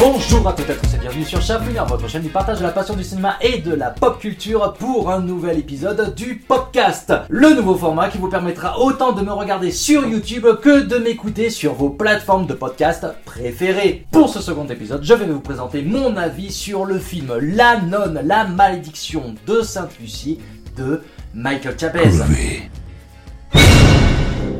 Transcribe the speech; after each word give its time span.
Bonjour 0.00 0.48
à 0.48 0.52
toutes 0.52 0.68
et 0.68 0.72
à 0.72 0.74
tous 0.74 0.94
et 0.94 0.98
bienvenue 0.98 1.24
sur 1.24 1.40
Chafouillard, 1.40 1.86
votre 1.86 2.08
chaîne 2.08 2.22
du 2.22 2.28
partage 2.28 2.58
de 2.58 2.64
la 2.64 2.72
passion 2.72 2.94
du 2.96 3.04
cinéma 3.04 3.36
et 3.40 3.58
de 3.58 3.72
la 3.72 3.90
pop 3.90 4.18
culture 4.18 4.72
pour 4.74 5.10
un 5.10 5.20
nouvel 5.20 5.58
épisode 5.58 6.14
du 6.16 6.36
podcast. 6.36 7.12
Le 7.28 7.54
nouveau 7.54 7.76
format 7.76 8.08
qui 8.08 8.18
vous 8.18 8.28
permettra 8.28 8.80
autant 8.80 9.12
de 9.12 9.22
me 9.22 9.30
regarder 9.30 9.70
sur 9.70 10.06
YouTube 10.06 10.46
que 10.60 10.80
de 10.80 10.96
m'écouter 10.96 11.50
sur 11.50 11.74
vos 11.74 11.90
plateformes 11.90 12.46
de 12.46 12.54
podcast 12.54 13.06
préférées. 13.24 14.06
Pour 14.10 14.28
ce 14.28 14.40
second 14.40 14.66
épisode, 14.66 15.04
je 15.04 15.14
vais 15.14 15.26
vous 15.26 15.40
présenter 15.40 15.82
mon 15.82 16.16
avis 16.16 16.50
sur 16.50 16.84
le 16.84 16.98
film 16.98 17.32
La 17.40 17.80
Nonne, 17.80 18.20
la 18.24 18.44
malédiction 18.44 19.34
de 19.46 19.62
Sainte-Lucie 19.62 20.40
de 20.76 21.02
Michael 21.34 21.78
Chavez. 21.78 22.10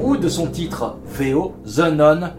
Ou 0.01 0.17
de 0.17 0.29
son 0.29 0.47
titre 0.47 0.97
VO 1.05 1.55
The 1.65 1.93
Nun 1.93 2.33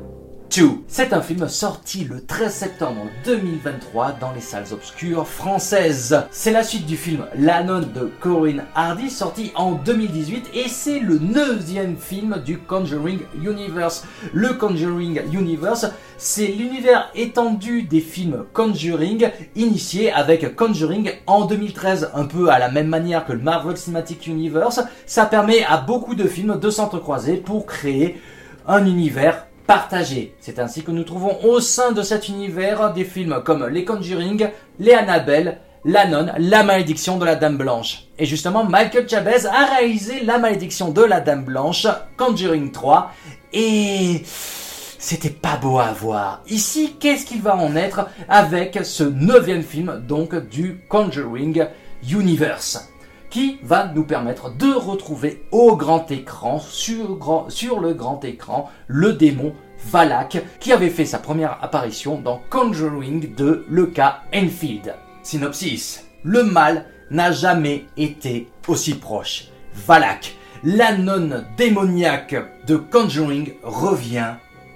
2. 0.55 0.69
C'est 0.87 1.13
un 1.13 1.21
film 1.21 1.47
sorti 1.47 2.03
le 2.03 2.21
13 2.25 2.53
septembre 2.53 3.07
2023 3.25 4.11
dans 4.19 4.31
les 4.33 4.41
salles 4.41 4.71
obscures 4.71 5.27
françaises. 5.27 6.25
C'est 6.31 6.51
la 6.51 6.63
suite 6.63 6.85
du 6.85 6.95
film 6.95 7.25
La 7.35 7.63
Nonne 7.63 7.91
de 7.93 8.11
Corinne 8.19 8.63
Hardy 8.75 9.09
sorti 9.09 9.51
en 9.55 9.71
2018 9.71 10.51
et 10.53 10.67
c'est 10.67 10.99
le 10.99 11.17
neuvième 11.17 11.97
film 11.97 12.41
du 12.45 12.59
Conjuring 12.59 13.21
Universe. 13.43 14.05
Le 14.31 14.53
Conjuring 14.53 15.21
Universe, 15.31 15.87
c'est 16.17 16.47
l'univers 16.47 17.09
étendu 17.15 17.83
des 17.83 18.01
films 18.01 18.45
Conjuring 18.53 19.29
initié 19.55 20.11
avec 20.11 20.55
Conjuring 20.55 21.13
en 21.25 21.45
2013, 21.45 22.11
un 22.13 22.25
peu 22.25 22.49
à 22.49 22.59
la 22.59 22.69
même 22.69 22.87
manière 22.87 23.25
que 23.25 23.33
le 23.33 23.39
Marvel 23.39 23.77
Cinematic 23.77 24.27
Universe. 24.27 24.81
Ça 25.05 25.25
permet 25.25 25.63
à 25.63 25.77
beaucoup 25.77 26.15
de 26.15 26.27
films 26.27 26.59
de 26.59 26.69
s'entrecroiser 26.69 27.37
pour 27.37 27.65
créer 27.65 28.21
un 28.67 28.85
univers 28.85 29.47
partagé. 29.65 30.35
C'est 30.39 30.59
ainsi 30.59 30.83
que 30.83 30.91
nous 30.91 31.03
trouvons 31.03 31.43
au 31.43 31.59
sein 31.59 31.91
de 31.91 32.01
cet 32.01 32.29
univers 32.29 32.93
des 32.93 33.05
films 33.05 33.41
comme 33.45 33.67
Les 33.67 33.85
Conjuring, 33.85 34.49
Les 34.79 34.93
Annabelle, 34.93 35.59
La 35.85 36.07
Nonne, 36.07 36.33
La 36.37 36.63
Malédiction 36.63 37.17
de 37.17 37.25
la 37.25 37.35
Dame 37.35 37.57
Blanche. 37.57 38.05
Et 38.17 38.25
justement, 38.25 38.63
Michael 38.63 39.09
Chavez 39.09 39.45
a 39.45 39.65
réalisé 39.75 40.23
La 40.23 40.37
Malédiction 40.37 40.89
de 40.89 41.03
la 41.03 41.19
Dame 41.19 41.45
Blanche, 41.45 41.87
Conjuring 42.17 42.71
3, 42.71 43.11
et 43.53 44.21
c'était 44.25 45.29
pas 45.29 45.57
beau 45.57 45.79
à 45.79 45.91
voir. 45.91 46.41
Ici, 46.47 46.95
qu'est-ce 46.99 47.25
qu'il 47.25 47.41
va 47.41 47.55
en 47.55 47.75
être 47.75 48.07
avec 48.29 48.79
ce 48.83 49.03
neuvième 49.03 49.63
film, 49.63 50.01
donc, 50.07 50.35
du 50.49 50.79
Conjuring 50.87 51.65
Universe? 52.09 52.92
Qui 53.33 53.57
va 53.63 53.91
nous 53.95 54.03
permettre 54.03 54.55
de 54.55 54.71
retrouver 54.71 55.41
au 55.49 55.75
grand 55.75 56.11
écran, 56.11 56.59
sur, 56.59 57.09
le 57.09 57.93
grand 57.95 58.23
écran, 58.23 58.69
le 58.85 59.13
démon 59.13 59.55
Valak, 59.87 60.37
qui 60.59 60.71
avait 60.71 60.91
fait 60.91 61.07
sa 61.07 61.17
première 61.17 61.57
apparition 61.63 62.21
dans 62.21 62.39
Conjuring 62.51 63.33
de 63.33 63.65
le 63.67 63.87
cas 63.87 64.19
Enfield. 64.35 64.93
Synopsis. 65.23 66.05
Le 66.21 66.43
mal 66.43 66.85
n'a 67.09 67.31
jamais 67.31 67.87
été 67.97 68.49
aussi 68.67 68.93
proche. 68.93 69.45
Valak, 69.73 70.35
la 70.63 70.95
nonne 70.95 71.43
démoniaque 71.57 72.35
de 72.67 72.75
Conjuring, 72.75 73.53
revient 73.63 74.35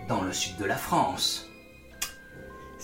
dans 0.10 0.24
le 0.24 0.34
sud 0.34 0.58
de 0.58 0.66
la 0.66 0.78
France. 0.78 1.48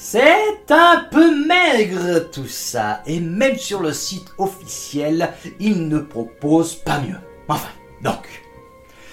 C'est 0.06 0.70
un 0.70 1.06
peu 1.10 1.48
maigre 1.48 2.30
tout 2.30 2.46
ça, 2.46 3.02
et 3.06 3.22
même 3.22 3.58
sur 3.58 3.80
le 3.80 3.94
site 3.94 4.34
officiel, 4.38 5.32
il 5.62 5.88
ne 5.88 5.98
propose 5.98 6.76
pas 6.76 7.00
mieux. 7.00 7.18
Enfin, 7.48 7.70
donc, 8.02 8.28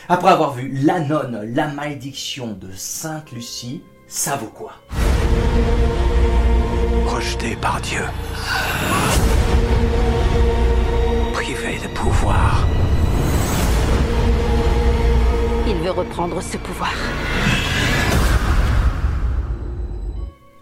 après 0.09 0.33
avoir 0.33 0.53
vu 0.53 0.69
La 0.83 0.99
Nonne, 0.99 1.55
la 1.55 1.69
malédiction 1.69 2.59
de 2.61 2.73
Sainte 2.75 3.31
Lucie, 3.31 3.85
ça 4.09 4.35
vaut 4.35 4.49
quoi? 4.49 4.73
Rejeté 7.07 7.55
par 7.55 7.81
Dieu. 7.83 8.03
Privé 11.33 11.79
de 11.79 11.95
pouvoir. 11.95 12.67
Il 15.69 15.77
veut 15.77 15.93
reprendre 15.93 16.43
ce 16.43 16.57
pouvoir. 16.57 16.93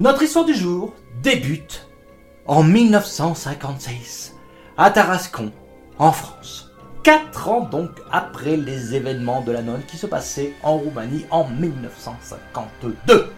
Notre 0.01 0.23
histoire 0.23 0.45
du 0.45 0.55
jour 0.55 0.95
débute 1.25 1.89
en 2.47 2.63
1956 2.63 4.37
à 4.77 4.93
Tarascon, 4.93 5.51
en 5.99 6.13
France. 6.13 6.71
Quatre 7.03 7.49
ans 7.49 7.63
donc 7.63 7.91
après 8.13 8.57
les 8.57 8.95
événements 8.95 9.41
de 9.41 9.51
la 9.51 9.61
nonne 9.61 9.83
qui 9.89 9.97
se 9.97 10.07
passaient 10.07 10.53
en 10.63 10.77
Roumanie 10.77 11.27
en 11.33 11.49
1952. 11.49 13.33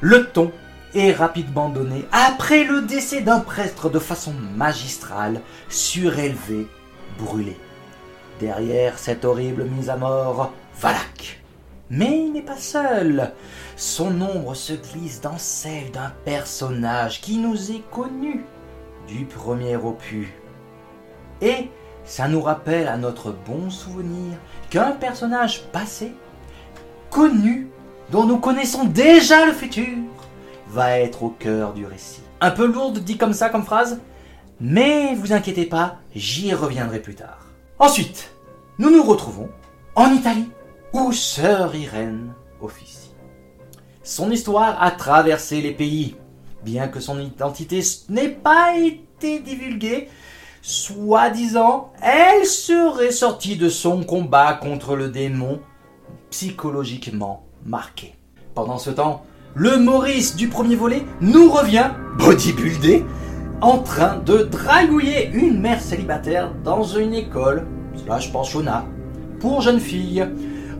Le 0.00 0.26
ton 0.30 0.52
est 0.94 1.12
rapidement 1.12 1.68
donné 1.68 2.06
après 2.12 2.64
le 2.64 2.80
décès 2.80 3.20
d'un 3.20 3.40
prêtre 3.40 3.90
de 3.90 3.98
façon 3.98 4.32
magistrale, 4.32 5.42
surélevé, 5.68 6.66
brûlé. 7.18 7.58
Derrière 8.40 8.98
cette 8.98 9.26
horrible 9.26 9.64
mise 9.64 9.90
à 9.90 9.98
mort, 9.98 10.50
Valak. 10.80 11.39
Mais 11.90 12.22
il 12.24 12.32
n'est 12.32 12.42
pas 12.42 12.56
seul. 12.56 13.32
Son 13.76 14.20
ombre 14.20 14.54
se 14.54 14.72
glisse 14.72 15.20
dans 15.20 15.38
celle 15.38 15.90
d'un 15.90 16.12
personnage 16.24 17.20
qui 17.20 17.36
nous 17.36 17.72
est 17.72 17.82
connu 17.90 18.44
du 19.08 19.24
premier 19.24 19.76
opus. 19.76 20.28
Et 21.42 21.68
ça 22.04 22.28
nous 22.28 22.40
rappelle 22.40 22.86
à 22.86 22.96
notre 22.96 23.32
bon 23.32 23.70
souvenir 23.70 24.36
qu'un 24.70 24.92
personnage 24.92 25.64
passé, 25.72 26.12
connu, 27.10 27.68
dont 28.12 28.24
nous 28.24 28.38
connaissons 28.38 28.84
déjà 28.84 29.44
le 29.46 29.52
futur, 29.52 29.96
va 30.68 30.98
être 31.00 31.24
au 31.24 31.30
cœur 31.30 31.72
du 31.72 31.86
récit. 31.86 32.22
Un 32.40 32.52
peu 32.52 32.66
lourde 32.66 33.00
dit 33.00 33.18
comme 33.18 33.32
ça 33.32 33.48
comme 33.48 33.64
phrase, 33.64 34.00
mais 34.60 35.14
vous 35.16 35.32
inquiétez 35.32 35.66
pas, 35.66 35.98
j'y 36.14 36.54
reviendrai 36.54 37.00
plus 37.00 37.16
tard. 37.16 37.46
Ensuite, 37.80 38.32
nous 38.78 38.90
nous 38.90 39.02
retrouvons 39.02 39.48
en 39.96 40.12
Italie 40.12 40.48
où 40.92 41.12
sœur 41.12 41.74
Irène 41.74 42.32
officie. 42.60 43.10
Son 44.02 44.30
histoire 44.30 44.82
a 44.82 44.90
traversé 44.90 45.60
les 45.60 45.72
pays, 45.72 46.16
bien 46.64 46.88
que 46.88 47.00
son 47.00 47.20
identité 47.20 47.80
n'ait 48.08 48.28
pas 48.28 48.76
été 48.76 49.38
divulguée. 49.40 50.08
Soi-disant, 50.62 51.92
elle 52.02 52.44
serait 52.44 53.12
sortie 53.12 53.56
de 53.56 53.68
son 53.68 54.02
combat 54.04 54.54
contre 54.54 54.96
le 54.96 55.08
démon 55.08 55.60
psychologiquement 56.30 57.44
marqué. 57.64 58.14
Pendant 58.54 58.78
ce 58.78 58.90
temps, 58.90 59.24
le 59.54 59.78
Maurice 59.78 60.36
du 60.36 60.48
premier 60.48 60.76
volet 60.76 61.02
nous 61.20 61.50
revient, 61.50 61.90
bodybuildé, 62.18 63.04
en 63.60 63.78
train 63.78 64.18
de 64.18 64.38
dragouiller 64.38 65.30
une 65.32 65.60
mère 65.60 65.80
célibataire 65.80 66.52
dans 66.64 66.82
une 66.82 67.14
école, 67.14 67.66
slash 68.04 68.32
pensionnat, 68.32 68.86
pour 69.40 69.60
jeunes 69.60 69.80
filles 69.80 70.26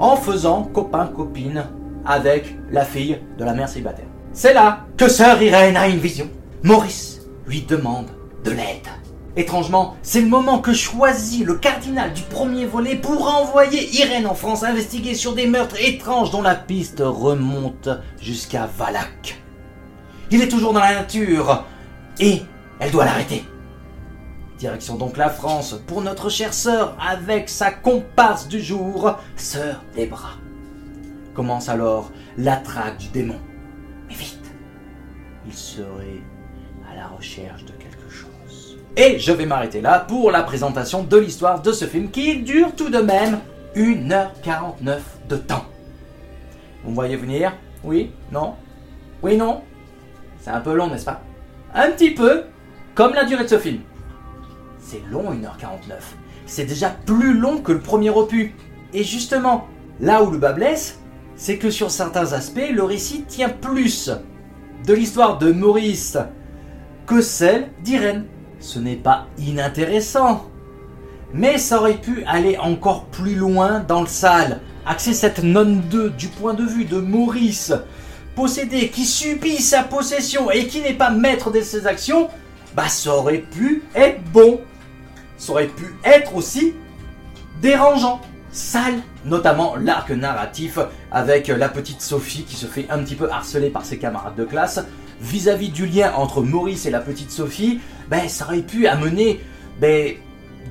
en 0.00 0.16
faisant 0.16 0.64
copain-copine 0.64 1.66
avec 2.04 2.56
la 2.72 2.84
fille 2.84 3.18
de 3.38 3.44
la 3.44 3.52
mère 3.52 3.68
célibataire. 3.68 4.06
C'est 4.32 4.54
là 4.54 4.86
que 4.96 5.08
sœur 5.08 5.40
Irène 5.40 5.76
a 5.76 5.88
une 5.88 5.98
vision. 5.98 6.28
Maurice 6.62 7.20
lui 7.46 7.62
demande 7.62 8.06
de 8.44 8.50
l'aide. 8.50 8.88
Étrangement, 9.36 9.96
c'est 10.02 10.22
le 10.22 10.26
moment 10.26 10.58
que 10.58 10.72
choisit 10.72 11.44
le 11.44 11.54
cardinal 11.54 12.12
du 12.12 12.22
premier 12.22 12.66
volet 12.66 12.96
pour 12.96 13.32
envoyer 13.32 13.88
Irène 14.00 14.26
en 14.26 14.34
France 14.34 14.64
investiguer 14.64 15.14
sur 15.14 15.34
des 15.34 15.46
meurtres 15.46 15.80
étranges 15.80 16.30
dont 16.32 16.42
la 16.42 16.56
piste 16.56 17.02
remonte 17.04 17.88
jusqu'à 18.20 18.68
Valak. 18.76 19.40
Il 20.32 20.42
est 20.42 20.48
toujours 20.48 20.72
dans 20.72 20.80
la 20.80 20.94
nature 20.94 21.64
et 22.18 22.42
elle 22.80 22.90
doit 22.90 23.04
l'arrêter. 23.04 23.44
Direction 24.60 24.96
donc 24.96 25.16
la 25.16 25.30
France 25.30 25.80
pour 25.86 26.02
notre 26.02 26.28
chère 26.28 26.52
sœur 26.52 26.94
avec 27.00 27.48
sa 27.48 27.70
comparse 27.70 28.46
du 28.46 28.60
jour, 28.60 29.16
sœur 29.34 29.82
des 29.96 30.04
bras. 30.04 30.34
Commence 31.32 31.70
alors 31.70 32.12
la 32.36 32.56
traque 32.56 32.98
du 32.98 33.08
démon. 33.08 33.38
Mais 34.06 34.14
vite, 34.14 34.52
il 35.46 35.54
serait 35.54 36.20
à 36.92 36.94
la 36.94 37.06
recherche 37.08 37.64
de 37.64 37.72
quelque 37.72 38.10
chose. 38.10 38.78
Et 38.98 39.18
je 39.18 39.32
vais 39.32 39.46
m'arrêter 39.46 39.80
là 39.80 40.00
pour 40.00 40.30
la 40.30 40.42
présentation 40.42 41.04
de 41.04 41.16
l'histoire 41.16 41.62
de 41.62 41.72
ce 41.72 41.86
film 41.86 42.10
qui 42.10 42.42
dure 42.42 42.76
tout 42.76 42.90
de 42.90 42.98
même 42.98 43.38
1h49 43.74 44.98
de 45.26 45.36
temps. 45.36 45.64
Vous 46.84 46.90
me 46.90 46.94
voyez 46.94 47.16
venir? 47.16 47.54
Oui? 47.82 48.12
Non? 48.30 48.56
Oui 49.22 49.38
Non? 49.38 49.62
C'est 50.38 50.50
un 50.50 50.60
peu 50.60 50.74
long, 50.74 50.88
n'est-ce 50.88 51.06
pas? 51.06 51.22
Un 51.74 51.92
petit 51.92 52.10
peu, 52.10 52.42
comme 52.94 53.14
la 53.14 53.24
durée 53.24 53.44
de 53.44 53.48
ce 53.48 53.58
film. 53.58 53.80
C'est 54.80 55.02
long 55.10 55.32
1h49. 55.32 55.94
C'est 56.46 56.64
déjà 56.64 56.90
plus 56.90 57.38
long 57.38 57.58
que 57.58 57.72
le 57.72 57.80
premier 57.80 58.10
opus. 58.10 58.52
Et 58.92 59.04
justement, 59.04 59.68
là 60.00 60.22
où 60.22 60.30
le 60.30 60.38
bas 60.38 60.52
blesse, 60.52 60.98
c'est 61.36 61.58
que 61.58 61.70
sur 61.70 61.90
certains 61.90 62.32
aspects, 62.32 62.70
le 62.72 62.82
récit 62.82 63.24
tient 63.28 63.48
plus 63.48 64.10
de 64.86 64.94
l'histoire 64.94 65.38
de 65.38 65.52
Maurice 65.52 66.18
que 67.06 67.20
celle 67.20 67.68
d'Irène. 67.82 68.26
Ce 68.58 68.78
n'est 68.78 68.96
pas 68.96 69.26
inintéressant. 69.38 70.46
Mais 71.32 71.58
ça 71.58 71.78
aurait 71.80 71.94
pu 71.94 72.24
aller 72.26 72.56
encore 72.58 73.04
plus 73.06 73.36
loin 73.36 73.80
dans 73.80 74.00
le 74.00 74.06
sale, 74.06 74.60
axer 74.84 75.14
cette 75.14 75.44
nonne 75.44 75.80
2 75.90 76.10
du 76.10 76.28
point 76.28 76.54
de 76.54 76.64
vue 76.64 76.84
de 76.84 76.98
Maurice, 76.98 77.72
possédé, 78.34 78.88
qui 78.88 79.04
subit 79.04 79.58
sa 79.58 79.84
possession 79.84 80.50
et 80.50 80.66
qui 80.66 80.80
n'est 80.80 80.94
pas 80.94 81.10
maître 81.10 81.52
de 81.52 81.60
ses 81.60 81.86
actions, 81.86 82.28
bah 82.74 82.88
ça 82.88 83.14
aurait 83.14 83.38
pu 83.38 83.82
être 83.94 84.22
bon. 84.32 84.60
Ça 85.40 85.52
aurait 85.52 85.68
pu 85.68 85.94
être 86.04 86.36
aussi 86.36 86.74
dérangeant, 87.62 88.20
sale, 88.52 89.00
notamment 89.24 89.74
l'arc 89.74 90.10
narratif 90.10 90.78
avec 91.10 91.48
la 91.48 91.70
petite 91.70 92.02
Sophie 92.02 92.44
qui 92.44 92.56
se 92.56 92.66
fait 92.66 92.86
un 92.90 92.98
petit 92.98 93.14
peu 93.14 93.30
harceler 93.30 93.70
par 93.70 93.86
ses 93.86 93.96
camarades 93.96 94.36
de 94.36 94.44
classe. 94.44 94.84
Vis-à-vis 95.22 95.70
du 95.70 95.86
lien 95.86 96.12
entre 96.14 96.42
Maurice 96.42 96.84
et 96.84 96.90
la 96.90 97.00
petite 97.00 97.30
Sophie, 97.30 97.80
ben 98.10 98.28
ça 98.28 98.44
aurait 98.44 98.60
pu 98.60 98.86
amener 98.86 99.40
ben, 99.80 100.12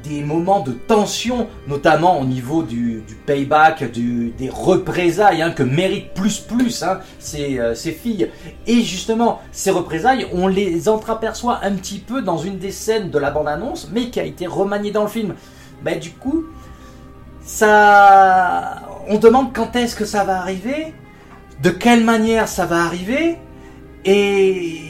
des 0.03 0.21
moments 0.21 0.61
de 0.61 0.71
tension, 0.71 1.47
notamment 1.67 2.19
au 2.19 2.25
niveau 2.25 2.63
du, 2.63 3.03
payback, 3.25 3.91
des 3.91 4.49
représailles 4.49 5.41
hein, 5.41 5.51
que 5.51 5.63
méritent 5.63 6.13
plus 6.13 6.39
plus 6.39 6.83
hein, 6.83 6.99
euh, 7.35 7.75
ces, 7.75 7.91
filles. 7.91 8.29
Et 8.67 8.81
justement, 8.81 9.41
ces 9.51 9.71
représailles, 9.71 10.27
on 10.33 10.47
les 10.47 10.89
entreaperçoit 10.89 11.59
un 11.63 11.73
petit 11.73 11.99
peu 11.99 12.21
dans 12.21 12.37
une 12.37 12.57
des 12.57 12.71
scènes 12.71 13.09
de 13.09 13.19
la 13.19 13.31
bande-annonce, 13.31 13.89
mais 13.91 14.09
qui 14.09 14.19
a 14.19 14.23
été 14.23 14.47
remaniée 14.47 14.91
dans 14.91 15.03
le 15.03 15.09
film. 15.09 15.35
Ben, 15.83 15.99
du 15.99 16.11
coup, 16.11 16.45
ça... 17.41 18.81
On 19.07 19.17
demande 19.17 19.53
quand 19.53 19.75
est-ce 19.75 19.95
que 19.95 20.05
ça 20.05 20.23
va 20.23 20.39
arriver, 20.39 20.93
de 21.63 21.71
quelle 21.71 22.03
manière 22.03 22.47
ça 22.47 22.65
va 22.65 22.83
arriver, 22.83 23.37
et 24.05 24.88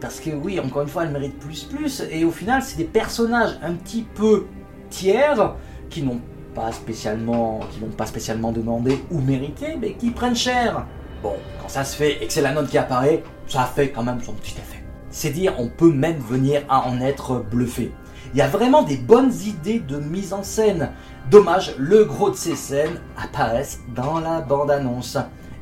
parce 0.00 0.20
que 0.20 0.30
oui, 0.30 0.60
encore 0.60 0.82
une 0.82 0.88
fois, 0.88 1.04
elle 1.04 1.10
mérite 1.10 1.38
plus 1.38 1.64
plus. 1.64 2.02
Et 2.10 2.24
au 2.24 2.30
final, 2.30 2.62
c'est 2.62 2.76
des 2.76 2.84
personnages 2.84 3.58
un 3.62 3.74
petit 3.74 4.02
peu 4.14 4.46
tiers 4.90 5.54
qui 5.90 6.02
n'ont 6.02 6.20
pas 6.54 6.72
spécialement, 6.72 7.60
qui 7.70 7.80
n'ont 7.80 7.90
pas 7.90 8.06
spécialement 8.06 8.52
demandé 8.52 8.98
ou 9.10 9.20
mérité, 9.20 9.76
mais 9.80 9.92
qui 9.92 10.10
prennent 10.10 10.36
cher. 10.36 10.86
Bon, 11.22 11.34
quand 11.60 11.68
ça 11.68 11.84
se 11.84 11.96
fait 11.96 12.22
et 12.22 12.26
que 12.26 12.32
c'est 12.32 12.42
la 12.42 12.52
note 12.52 12.68
qui 12.68 12.78
apparaît, 12.78 13.22
ça 13.46 13.64
fait 13.64 13.90
quand 13.90 14.02
même 14.02 14.22
son 14.22 14.32
petit 14.32 14.52
effet. 14.52 14.82
C'est 15.10 15.30
dire, 15.30 15.54
on 15.58 15.68
peut 15.68 15.92
même 15.92 16.18
venir 16.18 16.62
à 16.68 16.86
en 16.86 17.00
être 17.00 17.44
bluffé. 17.50 17.92
Il 18.34 18.38
y 18.38 18.42
a 18.42 18.48
vraiment 18.48 18.82
des 18.82 18.96
bonnes 18.96 19.32
idées 19.46 19.80
de 19.80 19.96
mise 19.98 20.32
en 20.32 20.42
scène. 20.42 20.90
Dommage, 21.30 21.74
le 21.78 22.04
gros 22.04 22.30
de 22.30 22.36
ces 22.36 22.56
scènes 22.56 23.00
apparaissent 23.16 23.80
dans 23.94 24.20
la 24.20 24.40
bande-annonce 24.40 25.18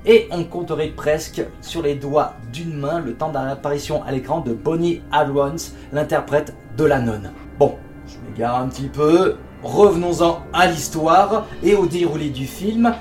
et 0.06 0.28
on 0.30 0.44
compterait 0.44 0.88
presque 0.88 1.42
sur 1.60 1.82
les 1.82 1.94
doigts 1.94 2.34
d'une 2.52 2.74
main 2.74 3.00
le 3.00 3.14
temps 3.14 3.30
d'apparition 3.30 4.02
à 4.04 4.12
l'écran 4.12 4.40
de 4.40 4.52
Bonnie 4.52 5.02
Adrons, 5.12 5.56
l'interprète 5.92 6.54
de 6.76 6.84
la 6.84 7.00
nonne. 7.00 7.32
Bon, 7.58 7.74
je 8.06 8.14
m'égare 8.26 8.60
un 8.60 8.68
petit 8.68 8.88
peu, 8.88 9.36
revenons-en 9.62 10.38
à 10.52 10.66
l'histoire 10.68 11.46
et 11.62 11.74
au 11.74 11.86
déroulé 11.86 12.30
du 12.30 12.46
film 12.46 12.94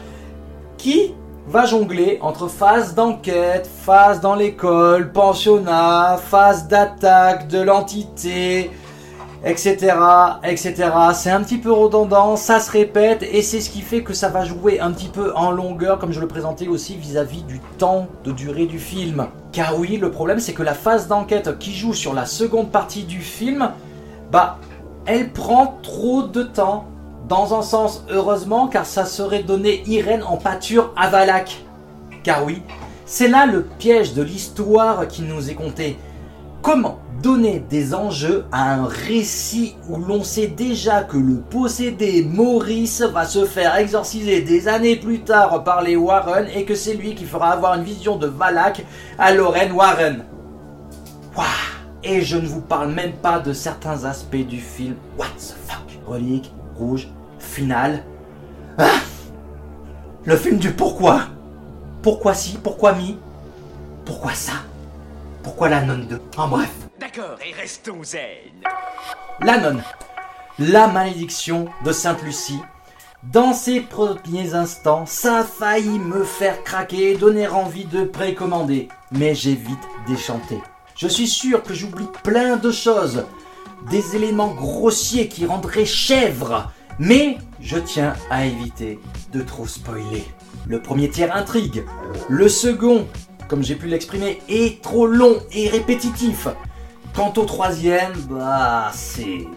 qui 0.78 1.14
va 1.48 1.66
jongler 1.66 2.18
entre 2.22 2.48
phase 2.48 2.96
d'enquête, 2.96 3.70
phase 3.84 4.20
dans 4.20 4.34
l'école, 4.34 5.12
pensionnat, 5.12 6.18
phase 6.18 6.68
d'attaque 6.68 7.48
de 7.48 7.62
l'entité, 7.62 8.72
etc., 9.46 9.96
etc. 10.44 10.74
C'est 11.14 11.30
un 11.30 11.42
petit 11.42 11.60
peu 11.60 11.72
redondant, 11.72 12.36
ça 12.36 12.60
se 12.60 12.72
répète, 12.72 13.24
et 13.32 13.44
c'est 13.44 13.62
ce 13.62 13.70
qui 13.70 13.82
fait 13.82 14.02
que 14.02 14.14
ça 14.14 14.30
va 14.30 14.44
jouer 14.44 14.80
un 14.80 14.92
petit 14.92 15.08
peu 15.08 15.34
en 15.36 15.52
longueur, 15.52 16.00
comme 16.00 16.12
je 16.12 16.20
le 16.20 16.28
présentais 16.28 16.68
aussi 16.68 16.98
vis-à-vis 16.98 17.44
du 17.44 17.62
temps 17.78 18.08
de 18.24 18.32
durée 18.32 18.66
du 18.66 18.80
film. 18.80 19.28
Car 19.52 19.78
oui, 19.78 19.98
le 19.98 20.10
problème 20.10 20.40
c'est 20.40 20.54
que 20.54 20.64
la 20.64 20.74
phase 20.74 21.08
d'enquête 21.08 21.60
qui 21.60 21.74
joue 21.74 21.94
sur 21.94 22.14
la 22.14 22.26
seconde 22.26 22.72
partie 22.72 23.04
du 23.04 23.22
film, 23.22 23.72
bah, 24.32 24.58
elle 25.06 25.32
prend 25.32 25.78
trop 25.84 26.24
de 26.24 26.44
temps. 26.44 26.86
Dans 27.28 27.58
un 27.58 27.64
sens, 27.64 28.04
heureusement, 28.12 28.68
car 28.68 28.86
ça 28.86 29.04
serait 29.04 29.42
donné 29.42 29.82
Irène 29.88 30.22
en 30.22 30.38
pâture 30.38 30.94
à 30.96 31.10
Valak. 31.10 31.64
Car 32.24 32.46
oui, 32.46 32.62
c'est 33.08 33.28
là 33.28 33.48
le 33.48 33.64
piège 33.64 34.14
de 34.14 34.22
l'histoire 34.22 35.08
qui 35.08 35.24
nous 35.24 35.50
est 35.50 35.56
conté. 35.56 35.98
Comment 36.62 37.00
donner 37.22 37.60
des 37.60 37.94
enjeux 37.94 38.46
à 38.52 38.76
un 38.76 38.86
récit 38.86 39.76
où 39.90 39.98
l'on 39.98 40.24
sait 40.24 40.48
déjà 40.48 41.04
que 41.04 41.18
le 41.18 41.38
possédé 41.38 42.24
Maurice 42.24 43.02
va 43.02 43.26
se 43.26 43.46
faire 43.46 43.76
exorciser 43.78 44.42
des 44.42 44.68
années 44.68 44.96
plus 44.96 45.22
tard 45.22 45.64
par 45.64 45.82
les 45.82 45.96
Warren 45.96 46.48
et 46.56 46.66
que 46.66 46.76
c'est 46.76 46.94
lui 46.94 47.16
qui 47.16 47.26
fera 47.26 47.52
avoir 47.52 47.76
une 47.76 47.84
vision 47.84 48.18
de 48.18 48.28
Valak 48.28 48.86
à 49.18 49.34
Lorraine 49.34 49.72
Warren. 49.72 50.24
Wouah 51.36 51.46
et 52.04 52.22
je 52.22 52.38
ne 52.38 52.46
vous 52.46 52.62
parle 52.62 52.92
même 52.92 53.14
pas 53.14 53.40
de 53.40 53.52
certains 53.52 54.06
aspects 54.06 54.36
du 54.36 54.60
film. 54.60 54.96
What 55.18 55.26
the 55.38 55.56
fuck? 55.68 56.00
Relique, 56.06 56.54
rouge, 56.76 57.08
finale. 57.40 58.04
Ah 58.78 59.00
Le 60.24 60.38
film 60.38 60.58
du 60.58 60.72
pourquoi? 60.72 61.22
Pourquoi 62.04 62.36
si 62.36 62.58
Pourquoi 62.58 62.94
mi? 62.94 63.18
Pourquoi 64.06 64.34
ça? 64.34 64.54
Pourquoi 65.42 65.70
la 65.70 65.82
nonne 65.82 66.06
2 66.08 66.22
En 66.38 66.48
bref. 66.48 66.85
D'accord, 67.16 67.38
et 67.46 67.54
restons 67.54 68.04
zen. 68.04 68.20
La 69.42 69.60
nonne. 69.60 69.84
La 70.60 70.88
malédiction 70.88 71.68
de 71.86 71.92
Sainte-Lucie. 71.92 72.60
Dans 73.24 73.54
ses 73.54 73.82
premiers 73.82 74.54
instants, 74.54 75.06
ça 75.06 75.40
a 75.40 75.44
failli 75.44 76.00
me 76.00 76.24
faire 76.24 76.64
craquer 76.64 77.12
et 77.12 77.18
donner 77.18 77.48
envie 77.48 77.86
de 77.86 78.04
précommander. 78.04 78.90
Mais 79.12 79.36
j'ai 79.36 79.56
vite 79.56 79.78
déchanté. 80.08 80.58
Je 80.96 81.08
suis 81.08 81.28
sûr 81.28 81.64
que 81.64 81.74
j'oublie 81.74 82.08
plein 82.24 82.58
de 82.58 82.72
choses. 82.72 83.26
Des 83.90 84.16
éléments 84.16 84.54
grossiers 84.54 85.28
qui 85.28 85.46
rendraient 85.46 85.86
chèvre. 85.86 86.72
Mais 87.00 87.38
je 87.62 87.78
tiens 87.78 88.14
à 88.30 88.46
éviter 88.46 89.00
de 89.32 89.42
trop 89.42 89.68
spoiler. 89.68 90.26
Le 90.68 90.82
premier 90.82 91.10
tiers 91.10 91.36
intrigue. 91.36 91.86
Le 92.30 92.50
second 92.50 93.08
comme 93.48 93.64
j'ai 93.64 93.76
pu 93.76 93.88
l'exprimer, 93.88 94.42
est 94.50 94.82
trop 94.82 95.06
long 95.06 95.38
et 95.52 95.70
répétitif. 95.70 96.48
Quant 97.16 97.32
au 97.38 97.46
troisième, 97.46 98.12
bah 98.30 98.92
c'est 98.94 99.48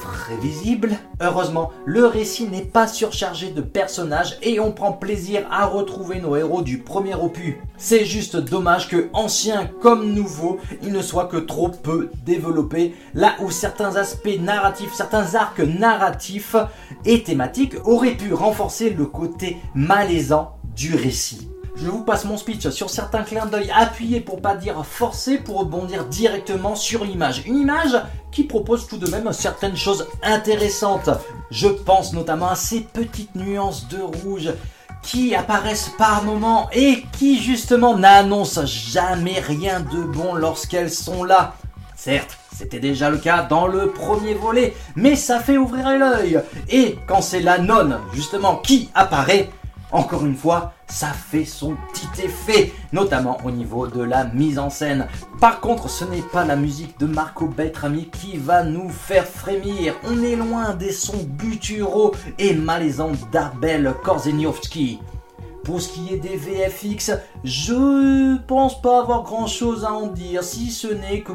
très 0.00 0.36
visible. 0.36 0.96
Heureusement, 1.20 1.70
le 1.84 2.06
récit 2.06 2.48
n'est 2.48 2.64
pas 2.64 2.88
surchargé 2.88 3.52
de 3.52 3.60
personnages 3.60 4.36
et 4.42 4.58
on 4.58 4.72
prend 4.72 4.90
plaisir 4.92 5.46
à 5.48 5.64
retrouver 5.66 6.20
nos 6.20 6.34
héros 6.34 6.62
du 6.62 6.78
premier 6.78 7.14
opus. 7.14 7.54
C'est 7.76 8.04
juste 8.04 8.36
dommage 8.36 8.88
que, 8.88 9.10
anciens 9.12 9.70
comme 9.80 10.12
nouveaux, 10.12 10.58
ils 10.82 10.92
ne 10.92 11.02
soient 11.02 11.26
que 11.26 11.36
trop 11.36 11.68
peu 11.68 12.10
développés, 12.26 12.96
là 13.14 13.36
où 13.40 13.52
certains 13.52 13.94
aspects 13.94 14.40
narratifs, 14.40 14.92
certains 14.92 15.36
arcs 15.36 15.60
narratifs 15.60 16.56
et 17.04 17.22
thématiques 17.22 17.76
auraient 17.84 18.16
pu 18.16 18.34
renforcer 18.34 18.90
le 18.90 19.06
côté 19.06 19.58
malaisant 19.76 20.56
du 20.74 20.96
récit. 20.96 21.53
Je 21.76 21.88
vous 21.88 22.04
passe 22.04 22.24
mon 22.24 22.36
speech 22.36 22.68
sur 22.68 22.88
certains 22.88 23.24
clins 23.24 23.46
d'œil 23.46 23.70
appuyés 23.74 24.20
pour 24.20 24.40
pas 24.40 24.54
dire 24.54 24.86
forcés 24.86 25.38
pour 25.38 25.58
rebondir 25.58 26.04
directement 26.06 26.76
sur 26.76 27.04
l'image. 27.04 27.42
Une 27.46 27.58
image 27.58 28.00
qui 28.30 28.44
propose 28.44 28.86
tout 28.86 28.96
de 28.96 29.10
même 29.10 29.32
certaines 29.32 29.76
choses 29.76 30.06
intéressantes. 30.22 31.10
Je 31.50 31.66
pense 31.66 32.12
notamment 32.12 32.48
à 32.48 32.54
ces 32.54 32.80
petites 32.80 33.34
nuances 33.34 33.88
de 33.88 34.00
rouge 34.00 34.52
qui 35.02 35.34
apparaissent 35.34 35.90
par 35.98 36.22
moments 36.22 36.68
et 36.72 37.02
qui 37.18 37.42
justement 37.42 37.96
n'annoncent 37.98 38.66
jamais 38.66 39.40
rien 39.40 39.80
de 39.80 40.04
bon 40.04 40.34
lorsqu'elles 40.34 40.92
sont 40.92 41.24
là. 41.24 41.54
Certes, 41.96 42.38
c'était 42.54 42.80
déjà 42.80 43.10
le 43.10 43.18
cas 43.18 43.42
dans 43.42 43.66
le 43.66 43.88
premier 43.90 44.34
volet, 44.34 44.74
mais 44.94 45.16
ça 45.16 45.40
fait 45.40 45.58
ouvrir 45.58 45.90
l'œil. 45.98 46.40
Et 46.68 46.96
quand 47.08 47.20
c'est 47.20 47.40
la 47.40 47.58
nonne, 47.58 47.98
justement, 48.12 48.56
qui 48.56 48.90
apparaît, 48.94 49.50
encore 49.92 50.24
une 50.26 50.36
fois, 50.36 50.72
ça 50.86 51.08
fait 51.08 51.44
son 51.44 51.76
petit 51.92 52.24
effet, 52.24 52.72
notamment 52.92 53.38
au 53.44 53.50
niveau 53.50 53.86
de 53.86 54.02
la 54.02 54.24
mise 54.24 54.58
en 54.58 54.70
scène. 54.70 55.06
Par 55.40 55.60
contre, 55.60 55.88
ce 55.88 56.04
n'est 56.04 56.20
pas 56.20 56.44
la 56.44 56.56
musique 56.56 56.98
de 56.98 57.06
Marco 57.06 57.46
Beltrami 57.46 58.08
qui 58.10 58.36
va 58.36 58.64
nous 58.64 58.88
faire 58.88 59.26
frémir. 59.26 59.94
On 60.04 60.22
est 60.22 60.36
loin 60.36 60.74
des 60.74 60.92
sons 60.92 61.26
gutturaux 61.38 62.12
et 62.38 62.54
malaisants 62.54 63.12
d'Arbel 63.30 63.94
Korzeniowski. 64.02 65.00
Pour 65.64 65.80
ce 65.80 65.92
qui 65.92 66.12
est 66.12 66.18
des 66.18 66.36
VFX, 66.36 67.12
je 67.42 68.36
pense 68.46 68.80
pas 68.82 69.00
avoir 69.00 69.22
grand 69.22 69.46
chose 69.46 69.84
à 69.84 69.92
en 69.92 70.08
dire, 70.08 70.42
si 70.42 70.70
ce 70.70 70.88
n'est 70.88 71.22
que 71.22 71.32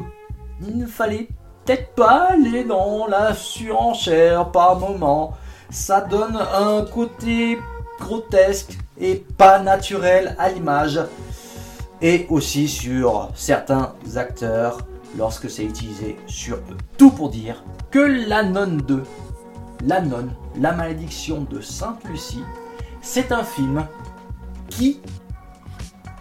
il 0.62 0.76
ne 0.76 0.86
fallait 0.86 1.28
peut-être 1.64 1.94
pas 1.94 2.28
aller 2.32 2.64
dans 2.64 3.06
la 3.06 3.34
surenchère 3.34 4.50
par 4.50 4.78
moment. 4.78 5.34
Ça 5.70 6.00
donne 6.00 6.36
un 6.36 6.84
côté 6.84 7.58
grotesque 8.00 8.76
et 8.98 9.24
pas 9.36 9.60
naturel 9.60 10.34
à 10.38 10.48
l'image. 10.48 11.00
Et 12.02 12.26
aussi 12.30 12.66
sur 12.66 13.30
certains 13.34 13.94
acteurs 14.16 14.78
lorsque 15.16 15.48
c'est 15.50 15.64
utilisé 15.64 16.16
sur 16.26 16.56
eux. 16.56 16.78
Tout 16.96 17.10
pour 17.10 17.28
dire 17.28 17.62
que 17.90 17.98
La 18.28 18.42
Nonne 18.42 18.78
2, 18.78 19.04
La 19.86 20.00
Nonne, 20.00 20.32
La 20.56 20.72
Malédiction 20.72 21.42
de 21.42 21.60
Sainte 21.60 22.02
Lucie, 22.08 22.44
c'est 23.02 23.32
un 23.32 23.44
film 23.44 23.86
qui 24.68 25.00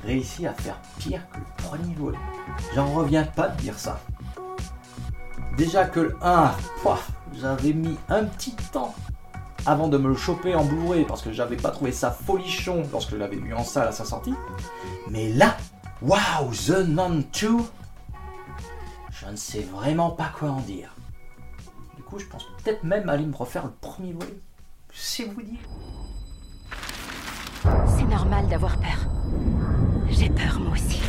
réussit 0.03 0.45
à 0.45 0.53
faire 0.53 0.79
pire 0.99 1.21
que 1.31 1.37
le 1.37 1.63
premier 1.63 1.93
volet. 1.95 2.17
J'en 2.75 2.93
reviens 2.93 3.23
pas 3.23 3.47
de 3.47 3.61
dire 3.61 3.77
ça. 3.77 3.99
Déjà 5.57 5.85
que 5.85 5.99
le 5.99 6.15
1, 6.21 6.51
j'avais 7.39 7.73
mis 7.73 7.97
un 8.09 8.23
petit 8.23 8.55
temps 8.71 8.95
avant 9.69 9.87
de 9.87 9.99
me 9.99 10.09
le 10.09 10.15
choper 10.15 10.55
en 10.55 10.65
Blu-ray 10.65 11.05
parce 11.05 11.21
que 11.21 11.31
j'avais 11.31 11.55
pas 11.55 11.69
trouvé 11.69 11.91
ça 11.91 12.09
folichon 12.09 12.83
lorsque 12.91 13.11
je 13.11 13.17
l'avais 13.17 13.35
vu 13.35 13.53
en 13.53 13.63
salle 13.63 13.89
à 13.89 13.91
sa 13.91 14.03
sortie. 14.03 14.33
Mais 15.11 15.29
là, 15.29 15.55
waouh, 16.01 16.51
The 16.51 16.87
Nun 16.87 17.21
2, 17.39 17.49
je 19.11 19.25
ne 19.27 19.35
sais 19.35 19.61
vraiment 19.61 20.09
pas 20.09 20.31
quoi 20.35 20.49
en 20.49 20.61
dire. 20.61 20.95
Du 21.95 22.01
coup, 22.01 22.17
je 22.17 22.25
pense 22.25 22.47
peut-être 22.63 22.83
même 22.83 23.09
aller 23.09 23.27
me 23.27 23.35
refaire 23.35 23.65
le 23.65 23.71
premier 23.79 24.13
volet. 24.13 24.39
C'est 24.91 25.25
vous 25.25 25.41
dire. 25.43 25.59
C'est 27.95 28.05
normal 28.05 28.47
d'avoir 28.47 28.75
peur. 28.77 29.05
J'ai 30.09 30.29
peur 30.29 30.59
moi 30.59 30.73
aussi. 30.73 30.99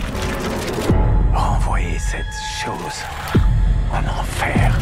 Renvoyez 1.33 1.99
cette 1.99 2.27
chose 2.63 3.05
en 3.91 4.21
enfer. 4.21 4.79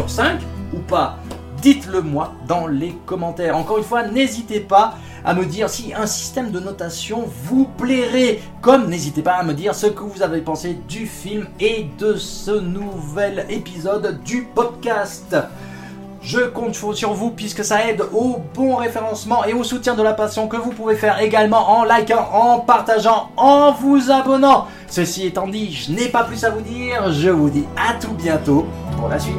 Sur 0.00 0.08
5 0.08 0.40
ou 0.72 0.78
pas 0.78 1.18
Dites-le 1.60 2.00
moi 2.00 2.32
dans 2.48 2.66
les 2.66 2.96
commentaires. 3.04 3.54
Encore 3.54 3.76
une 3.76 3.84
fois, 3.84 4.02
n'hésitez 4.02 4.60
pas 4.60 4.94
à 5.26 5.34
me 5.34 5.44
dire 5.44 5.68
si 5.68 5.92
un 5.92 6.06
système 6.06 6.50
de 6.50 6.58
notation 6.58 7.28
vous 7.44 7.66
plairait. 7.76 8.40
Comme 8.62 8.88
n'hésitez 8.88 9.20
pas 9.20 9.34
à 9.34 9.42
me 9.42 9.52
dire 9.52 9.74
ce 9.74 9.88
que 9.88 10.02
vous 10.02 10.22
avez 10.22 10.40
pensé 10.40 10.78
du 10.88 11.06
film 11.06 11.48
et 11.60 11.86
de 11.98 12.14
ce 12.14 12.52
nouvel 12.52 13.44
épisode 13.50 14.22
du 14.24 14.48
podcast. 14.54 15.36
Je 16.22 16.40
compte 16.40 16.74
sur 16.94 17.12
vous 17.12 17.30
puisque 17.30 17.62
ça 17.62 17.86
aide 17.86 18.02
au 18.14 18.38
bon 18.54 18.76
référencement 18.76 19.44
et 19.44 19.52
au 19.52 19.62
soutien 19.62 19.94
de 19.94 20.02
la 20.02 20.14
passion 20.14 20.48
que 20.48 20.56
vous 20.56 20.70
pouvez 20.70 20.96
faire 20.96 21.20
également 21.20 21.78
en 21.78 21.84
likant, 21.84 22.26
en 22.32 22.60
partageant, 22.60 23.32
en 23.36 23.72
vous 23.72 24.10
abonnant. 24.10 24.66
Ceci 24.88 25.26
étant 25.26 25.46
dit, 25.46 25.74
je 25.74 25.92
n'ai 25.92 26.08
pas 26.08 26.24
plus 26.24 26.42
à 26.44 26.48
vous 26.48 26.62
dire. 26.62 27.12
Je 27.12 27.28
vous 27.28 27.50
dis 27.50 27.66
à 27.76 27.92
tout 28.00 28.14
bientôt 28.14 28.66
pour 28.96 29.08
la 29.08 29.18
suite. 29.18 29.36